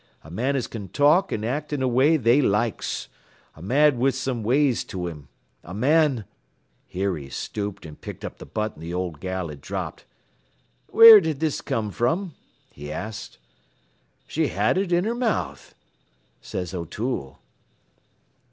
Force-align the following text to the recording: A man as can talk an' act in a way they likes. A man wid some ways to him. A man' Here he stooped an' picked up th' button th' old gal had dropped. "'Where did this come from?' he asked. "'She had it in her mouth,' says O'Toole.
A 0.23 0.31
man 0.31 0.55
as 0.55 0.65
can 0.65 0.87
talk 0.87 1.31
an' 1.31 1.43
act 1.43 1.71
in 1.71 1.83
a 1.83 1.87
way 1.87 2.17
they 2.17 2.41
likes. 2.41 3.07
A 3.55 3.61
man 3.61 3.99
wid 3.99 4.15
some 4.15 4.41
ways 4.41 4.83
to 4.85 5.05
him. 5.05 5.27
A 5.63 5.75
man' 5.75 6.25
Here 6.87 7.15
he 7.17 7.29
stooped 7.29 7.85
an' 7.85 7.97
picked 7.97 8.25
up 8.25 8.39
th' 8.39 8.51
button 8.51 8.81
th' 8.81 8.91
old 8.95 9.19
gal 9.19 9.49
had 9.49 9.61
dropped. 9.61 10.05
"'Where 10.87 11.21
did 11.21 11.39
this 11.39 11.61
come 11.61 11.91
from?' 11.91 12.33
he 12.71 12.91
asked. 12.91 13.37
"'She 14.25 14.47
had 14.47 14.75
it 14.79 14.91
in 14.91 15.03
her 15.03 15.13
mouth,' 15.13 15.75
says 16.41 16.73
O'Toole. 16.73 17.37